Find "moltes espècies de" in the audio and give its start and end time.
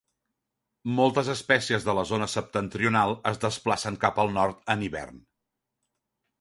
0.99-1.95